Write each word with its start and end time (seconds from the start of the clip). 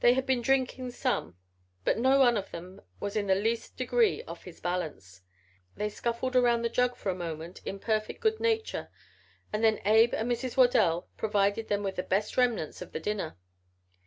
They 0.00 0.12
had 0.12 0.26
been 0.26 0.42
drinking 0.42 0.90
some 0.90 1.38
but 1.82 1.96
no 1.96 2.18
one 2.18 2.36
of 2.36 2.50
them 2.50 2.82
was 3.00 3.16
in 3.16 3.26
the 3.26 3.34
least 3.34 3.78
degree 3.78 4.22
off 4.24 4.44
his 4.44 4.60
balance. 4.60 5.22
They 5.78 5.88
scuffled 5.88 6.36
around 6.36 6.60
the 6.60 6.68
jug 6.68 6.94
for 6.94 7.08
a 7.08 7.14
moment 7.14 7.62
in 7.64 7.78
perfect 7.78 8.20
good 8.20 8.38
nature 8.38 8.90
and 9.54 9.64
then 9.64 9.80
Abe 9.86 10.12
and 10.12 10.30
Mrs. 10.30 10.58
Waddell 10.58 11.08
provided 11.16 11.68
them 11.68 11.82
with 11.82 11.96
the 11.96 12.02
best 12.02 12.36
remnants 12.36 12.82
of 12.82 12.92
the 12.92 13.00
dinner. 13.00 13.38